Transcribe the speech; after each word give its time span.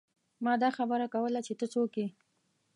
ما 0.43 0.53
دا 0.63 0.69
خبره 0.77 1.05
کوله 1.13 1.39
چې 1.47 1.53
ته 1.59 1.65
څوک 1.73 1.91
يې۔ 2.01 2.07